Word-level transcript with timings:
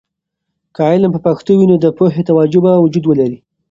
که 0.75 0.81
علم 0.91 1.11
په 1.13 1.19
پښتو 1.27 1.51
وي، 1.57 1.65
نو 1.71 1.75
د 1.81 1.85
پوهې 1.97 2.21
توجه 2.29 2.59
به 2.65 2.71
وجود 2.83 3.03
ولري. 3.07 3.37